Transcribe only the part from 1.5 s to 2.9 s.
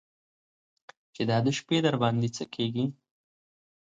شپې درباندې څه کېږي.